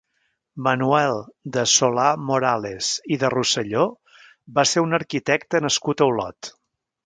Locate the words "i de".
3.17-3.31